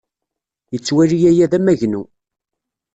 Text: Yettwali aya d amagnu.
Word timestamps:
Yettwali 0.73 1.17
aya 1.29 1.45
d 1.51 1.53
amagnu. 1.57 2.03